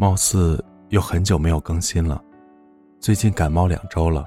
[0.00, 2.24] 貌似又很久没有更新了，
[3.00, 4.24] 最近感冒两周了，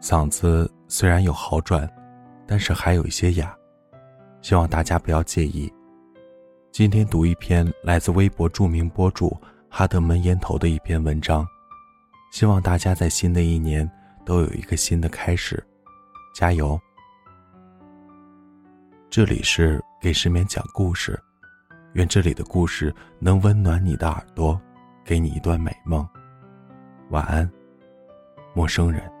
[0.00, 1.90] 嗓子虽然有好转，
[2.46, 3.52] 但是还有一些哑，
[4.40, 5.68] 希望大家不要介意。
[6.70, 9.36] 今天读一篇来自微博著名博主
[9.68, 11.44] 哈德门烟头的一篇文章，
[12.30, 13.90] 希望大家在新的一年
[14.24, 15.60] 都有一个新的开始，
[16.36, 16.80] 加油！
[19.10, 21.20] 这里是给失眠讲故事，
[21.94, 24.60] 愿这里的故事能温暖你的耳朵，
[25.04, 26.08] 给你一段美梦。
[27.10, 27.48] 晚安，
[28.54, 29.13] 陌生人。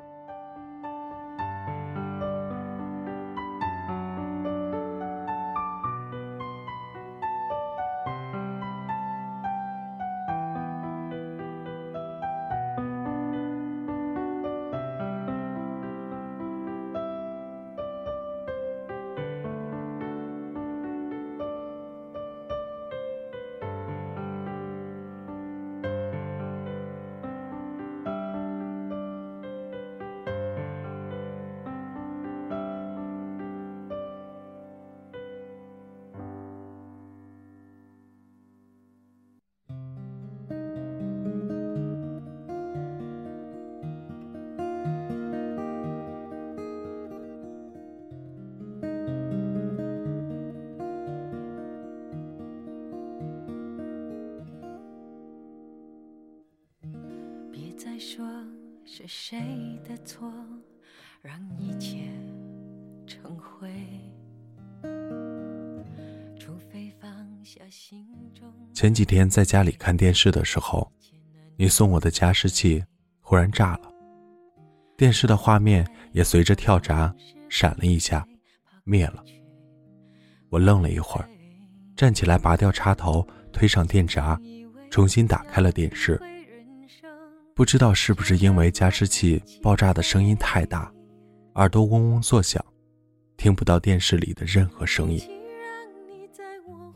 [58.04, 58.22] 说
[58.84, 59.40] 是谁
[59.82, 60.30] 的错，
[61.22, 62.06] 让一切
[63.06, 63.66] 成灰。
[66.38, 67.10] 除非放
[67.42, 68.46] 下心中。
[68.74, 70.92] 前几天在家里看电视的时候，
[71.56, 72.84] 你送我的加湿器
[73.22, 73.90] 忽然炸了，
[74.98, 77.12] 电视的画面也随着跳闸
[77.48, 78.22] 闪了一下，
[78.84, 79.24] 灭了。
[80.50, 81.28] 我愣了一会儿，
[81.96, 84.38] 站起来拔掉插头，推上电闸，
[84.90, 86.20] 重新打开了电视。
[87.56, 90.92] 不知道是不是因为加湿器爆炸的声音太大，
[91.54, 92.62] 耳朵嗡嗡作响，
[93.36, 95.22] 听不到电视里的任何声音。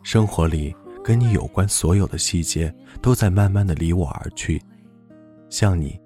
[0.03, 0.75] 生活里
[1.05, 4.61] 跟你有关所有的细节都在慢慢的离我而去，
[5.49, 5.97] 像你，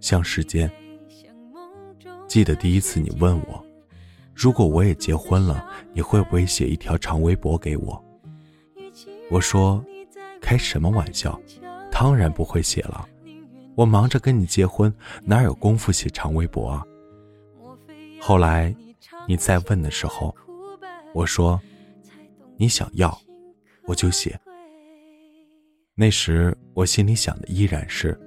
[0.00, 0.70] 像时间。
[2.26, 3.62] 记得第一次你问我，
[4.34, 8.02] 如果我也结婚了，你会不会写一条长微博给我？
[9.30, 9.84] 我说，
[10.40, 11.38] 开什么玩笑，
[11.90, 13.06] 当然不会写了。
[13.74, 14.92] 我忙着跟你结婚，
[15.24, 16.84] 哪有功夫写长微博啊？
[18.20, 18.74] 后来，
[19.26, 20.34] 你再问的时候，
[21.14, 21.60] 我说，
[22.56, 23.18] 你想要，
[23.86, 24.38] 我就写。
[25.94, 28.18] 那时我心里想的依然是，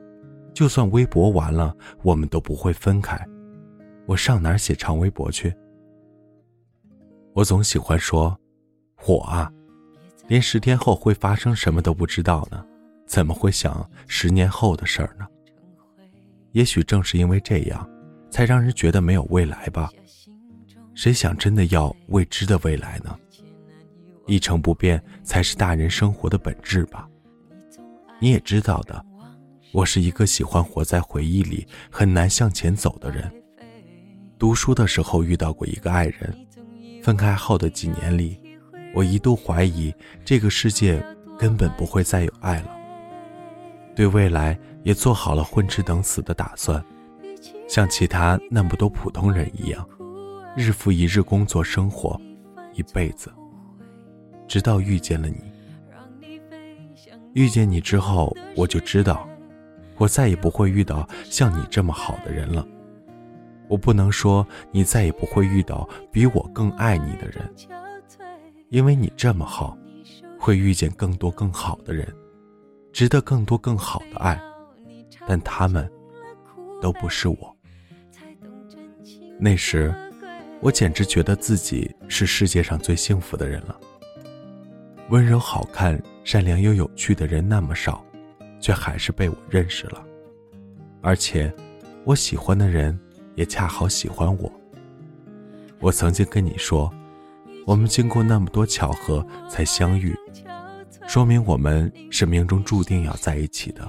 [0.54, 3.20] 就算微博完了，我们都不会分开。
[4.06, 5.56] 我上哪写长微博去？
[7.34, 8.38] 我总喜欢说，
[9.06, 9.52] 我啊，
[10.28, 12.66] 连十天后会发生什么都不知道呢，
[13.06, 15.28] 怎么会想十年后的事儿呢？
[16.56, 17.86] 也许正是因为这样，
[18.32, 19.90] 才让人觉得没有未来吧。
[20.94, 23.14] 谁想真的要未知的未来呢？
[24.26, 27.10] 一成不变才是大人生活的本质吧。
[28.22, 29.06] 你也知道的，
[29.74, 33.30] 我是一个喜欢活在回忆里、很难向前走的人。
[34.40, 36.34] 读书的时候遇到过一个爱人，
[37.04, 38.40] 分开后的几年里，
[38.94, 41.06] 我一度怀疑这个世界
[41.38, 42.70] 根本不会再有爱了。
[43.94, 46.82] 对未来也做好了混吃等死的打算，
[47.68, 49.84] 像其他那么多普通人一样，
[50.56, 52.22] 日复一日工作生活，
[52.72, 53.34] 一辈子，
[54.48, 55.38] 直到遇见了你。
[57.34, 59.28] 遇见你之后，我就知道，
[59.98, 62.64] 我再也不会遇到像你这么好的人了。
[63.68, 67.52] 我不能说你再也不会遇到比我更爱你的人，
[68.70, 69.76] 因为你这么好，
[70.40, 72.08] 会遇见更多更好的人。
[72.94, 74.40] 值得更多更好的爱，
[75.28, 75.90] 但他们
[76.82, 77.56] 都不是我。
[79.40, 79.94] 那时，
[80.62, 83.80] 我简直觉得自己是世界上最幸福的人了。
[85.10, 88.04] 温柔、好看、善良又有趣的人那么少，
[88.60, 90.04] 却还是被我认识了。
[91.02, 91.54] 而且，
[92.04, 92.98] 我喜欢的人
[93.36, 94.52] 也恰好喜欢我。
[95.80, 96.92] 我曾经跟你说，
[97.68, 100.16] 我们经过那么多巧合才相遇。
[101.08, 103.88] 说明我们是命中注定要在一起的，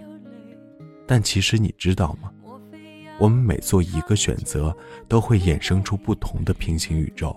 [1.06, 2.32] 但其实你知道吗？
[3.18, 4.76] 我们每做一个选择，
[5.08, 7.34] 都会衍生出不同的平行宇宙。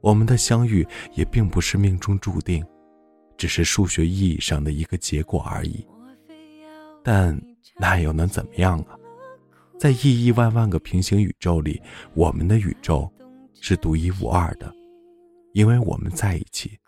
[0.00, 2.64] 我们的相遇也并不是命中注定，
[3.36, 5.84] 只是数学意义上的一个结果而已。
[7.02, 7.36] 但
[7.76, 8.96] 那又能怎么样啊？
[9.78, 11.82] 在亿亿万万个平行宇宙里，
[12.14, 13.10] 我们的宇宙
[13.60, 14.72] 是独一无二的，
[15.54, 16.78] 因为我们在一起。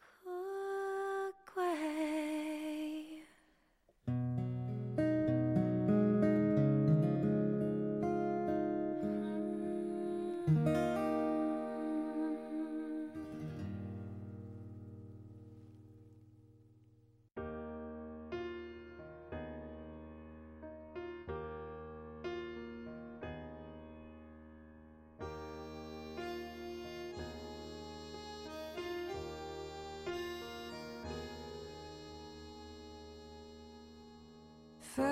[34.96, 35.06] 分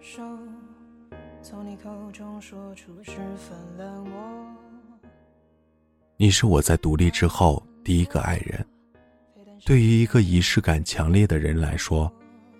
[0.00, 0.22] 手，
[1.40, 4.20] 从你口中说出十分冷漠。
[6.18, 8.62] 你是我在独立之后第一个爱人。
[9.64, 12.12] 对于一个仪式感强烈的人来说，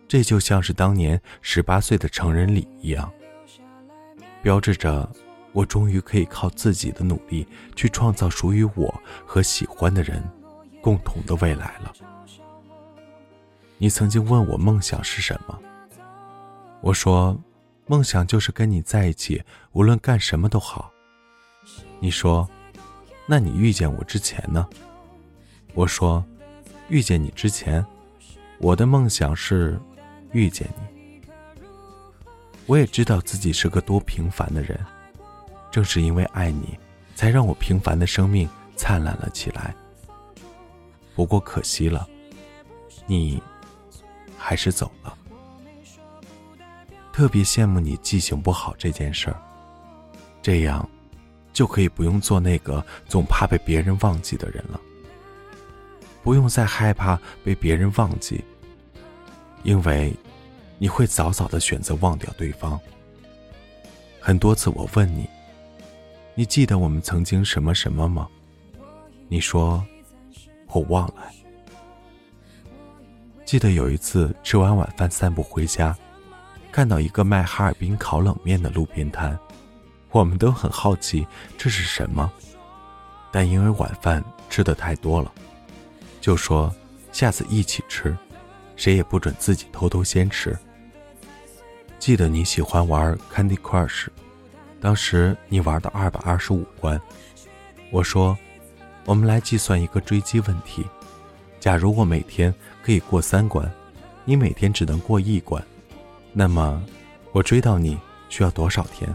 [0.09, 3.13] 这就像是当年十八岁的成人礼一样，
[4.43, 5.07] 标志着
[5.53, 7.47] 我终于可以靠自己的努力
[7.77, 10.23] 去创造属于我和喜欢的人
[10.81, 11.93] 共同的未来了。
[13.77, 15.61] 你曾经问我梦想是什么，
[16.81, 17.39] 我说，
[17.87, 19.43] 梦想就是跟你在一起，
[19.73, 20.91] 无论干什么都好。
[22.01, 22.49] 你说，
[23.27, 24.69] 那你遇见我之前呢？
[25.75, 26.25] 我说。
[26.91, 27.85] 遇见你之前，
[28.57, 29.79] 我的梦想是
[30.33, 31.21] 遇见你。
[32.65, 34.81] 我也知道自己是个多平凡的人，
[35.71, 36.79] 正是因为爱你，
[37.15, 39.75] 才让我平凡的生命灿烂了起来。
[41.15, 42.09] 不过可惜了，
[43.05, 43.43] 你
[44.39, 45.18] 还是走了。
[47.19, 49.37] 特别羡慕你记性不好这件事儿，
[50.41, 50.89] 这样
[51.53, 54.81] 就可以不用做那个总怕被别人忘记的人了。
[56.23, 58.45] 不用再害怕被别人忘记，
[59.65, 60.15] 因为
[60.79, 62.79] 你会早早的选择忘掉对方。
[64.21, 65.29] 很多次我问你，
[66.37, 68.29] 你记得我们曾经什么什么吗？
[69.27, 69.85] 你说
[70.69, 71.25] 我忘了。
[73.45, 75.99] 记得有一次吃完晚饭散步回家，
[76.71, 79.39] 看到一个卖哈尔滨烤冷面的路边摊，
[80.11, 81.27] 我们都很好奇
[81.57, 82.31] 这是什么，
[83.33, 85.33] 但因为晚饭吃的太多了。
[86.21, 86.73] 就说
[87.11, 88.17] 下次一起吃，
[88.77, 90.57] 谁也不准自己偷偷先吃。
[91.99, 94.07] 记得你喜欢玩 Candy Crush，
[94.81, 97.01] 当时你玩到二百二十五关，
[97.91, 98.37] 我说
[99.05, 100.87] 我们来计算一个追击问题：
[101.59, 102.55] 假如我每天
[102.85, 103.69] 可以过三关，
[104.25, 105.65] 你每天只能过一关，
[106.33, 106.83] 那么
[107.33, 107.99] 我追到你
[108.29, 109.13] 需要多少天？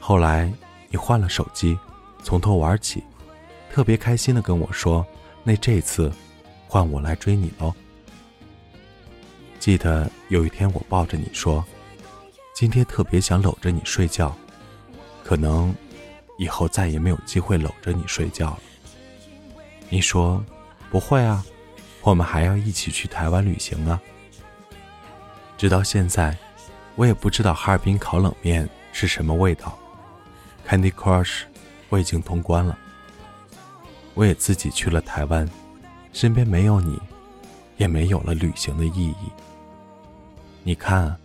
[0.00, 0.52] 后来
[0.88, 1.78] 你换了手机，
[2.22, 3.02] 从头玩起，
[3.72, 5.04] 特别开心的跟我说。
[5.42, 6.10] 那这次，
[6.66, 7.74] 换我来追你喽。
[9.58, 11.64] 记得有一天我抱着你说，
[12.54, 14.34] 今天特别想搂着你睡觉，
[15.22, 15.74] 可能
[16.38, 18.60] 以后再也没有机会搂着你睡觉了。
[19.90, 20.42] 你说
[20.90, 21.44] 不会啊，
[22.02, 24.00] 我们还要一起去台湾旅行啊。
[25.56, 26.36] 直到现在，
[26.96, 29.78] 我也不知道哈尔滨烤冷面是什么味道。
[30.66, 31.42] Candy Crush，
[31.88, 32.78] 我已经通关了。
[34.14, 35.48] 我也自己去了台湾，
[36.12, 36.98] 身边没有你，
[37.76, 39.32] 也没有了旅行的意义。
[40.62, 41.16] 你看，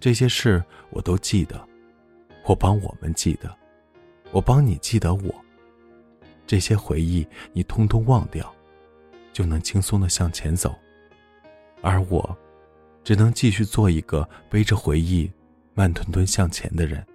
[0.00, 1.60] 这些事我都记得，
[2.44, 3.54] 我帮我们记得，
[4.32, 5.34] 我帮你记得我。
[6.46, 8.52] 这些回忆你通通忘掉，
[9.32, 10.74] 就能轻松的向前走，
[11.82, 12.36] 而我，
[13.06, 15.30] 只能继续做一个背着回忆，
[15.74, 17.06] 慢吞吞向前的人。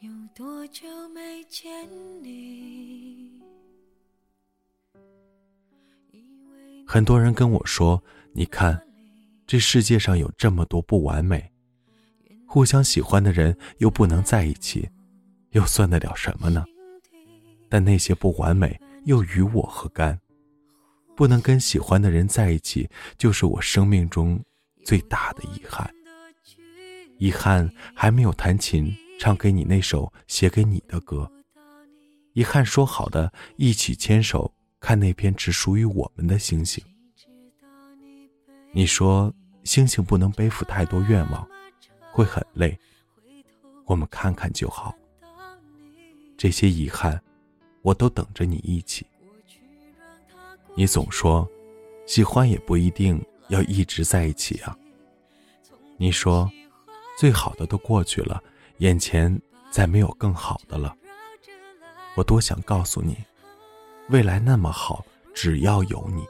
[0.00, 1.70] 有多久没见
[2.22, 3.40] 你？
[6.86, 8.02] 很多人跟我说
[8.34, 8.86] ：“你看，
[9.46, 11.50] 这世界上有这么多不完美，
[12.46, 14.88] 互相喜欢的人又不能在一起，
[15.50, 16.64] 又算得了什么呢？”
[17.70, 20.20] 但那些不完美又与我何干？
[21.16, 24.38] 不能跟喜欢的人在一起，就是我生命中
[24.84, 25.88] 最大的遗憾。
[27.18, 28.94] 遗憾还没有弹琴。
[29.18, 31.30] 唱给你那首写给你的歌，
[32.32, 36.84] 遗憾说好的一起牵手看那片只属于我们的星星。
[38.72, 41.48] 你说星星不能背负太多愿望，
[42.12, 42.76] 会很累。
[43.86, 44.94] 我们看看就好。
[46.36, 47.22] 这些遗憾，
[47.82, 49.06] 我都等着你一起。
[50.74, 51.48] 你总说，
[52.06, 54.76] 喜欢也不一定要一直在一起啊。
[55.96, 56.50] 你说，
[57.16, 58.42] 最好的都过去了。
[58.78, 59.40] 眼前
[59.70, 60.96] 再没有更好的了，
[62.16, 63.16] 我多想告诉你，
[64.08, 65.04] 未来那么好，
[65.34, 66.26] 只要有你。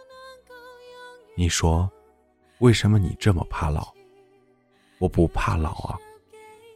[1.36, 1.90] 你说，
[2.58, 3.92] 为什么你这么怕老？
[4.98, 5.98] 我不怕老啊，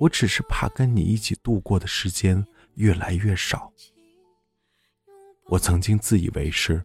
[0.00, 2.44] 我只是怕跟你一起度过的时间
[2.74, 3.70] 越来越少。
[5.46, 6.82] 我曾经自以为是，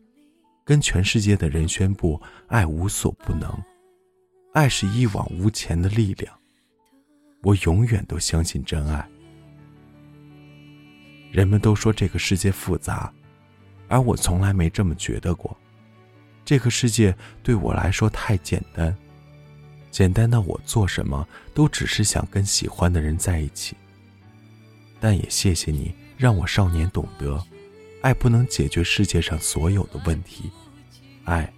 [0.66, 3.50] 跟全世界的人宣布爱无所不能，
[4.54, 6.38] 爱是一往无前的力量。
[7.44, 9.08] 我永远都相信真爱。
[11.32, 13.14] 人们都说这个世界复杂，
[13.88, 15.56] 而我从来没这么觉得过。
[16.46, 18.96] 这个世界对我来说太简单，
[19.92, 23.76] 简单的我做什么都只是想跟喜欢的人在一起。
[25.00, 27.42] 但也谢谢你，让我少年懂得，
[28.02, 30.50] 爱不能解决世界上所有的问题，
[31.26, 31.52] 爱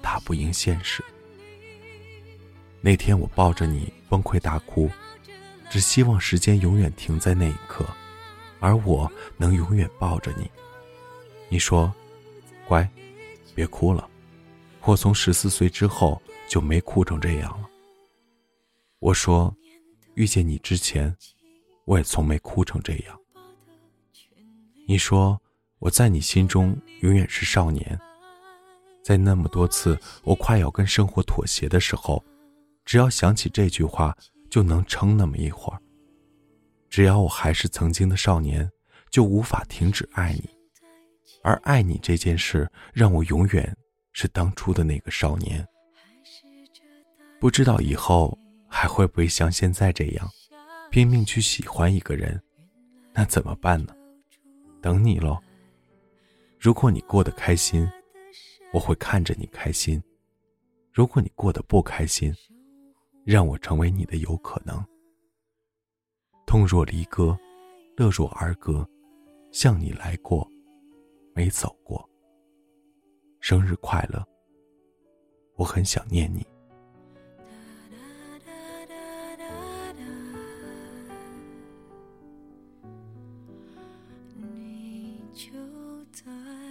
[0.00, 1.04] 打不赢现实。
[2.80, 4.90] 那天我抱着你崩溃大哭，
[5.70, 7.86] 只希望时间永远停在那一刻，
[8.58, 10.50] 而我能永远抱着你。
[11.48, 11.90] 你说
[12.68, 12.86] ：“乖。”
[13.52, 14.08] 别哭了，
[14.82, 17.68] 我从十四岁之后就没哭成这样了。
[19.00, 19.54] 我说，
[20.14, 21.14] 遇见你之前，
[21.84, 23.18] 我也从没哭成这样。
[24.86, 25.38] 你说
[25.80, 28.00] 我在你心中永远是少年，
[29.02, 32.24] 在那么多次我快要跟生活妥协的时候，
[32.90, 34.12] 只要想起这句话
[34.50, 35.80] 就能撑那么一会儿。
[36.88, 38.68] 只要我还是曾经的少年，
[39.10, 40.50] 就无法停止爱你。
[41.44, 43.76] 而爱你这件事，让我永远
[44.12, 45.64] 是当初的那个少年。
[47.38, 48.36] 不知道以后
[48.68, 50.28] 还会不会像现在这样，
[50.90, 52.42] 拼命去喜欢一个人，
[53.12, 53.94] 那怎么办呢？
[54.82, 55.38] 等你喽。
[56.58, 57.88] 如果你过得开心，
[58.72, 60.00] 我会看着你开心；
[60.92, 62.34] 如果你过得不开心，
[63.30, 64.84] 让我成为你的有可能。
[66.48, 67.38] 痛若离歌，
[67.96, 68.84] 乐若儿歌，
[69.52, 70.44] 向你来过。
[71.32, 72.10] 没走过，
[73.38, 74.26] 生日快乐！
[75.54, 76.44] 我很想念你。
[84.34, 85.52] 你就
[86.06, 86.69] 在。